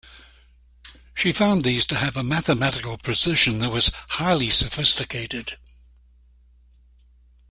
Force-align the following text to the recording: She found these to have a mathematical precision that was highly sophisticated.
She 1.13 1.31
found 1.31 1.63
these 1.63 1.85
to 1.85 1.95
have 1.95 2.17
a 2.17 2.23
mathematical 2.23 2.97
precision 2.97 3.59
that 3.59 3.69
was 3.69 3.91
highly 4.09 4.49
sophisticated. 4.49 5.59